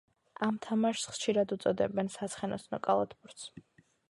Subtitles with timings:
[0.45, 3.49] ამ თამაშს ხშირად უწოდებენ საცხენოსნო კალათბურთს.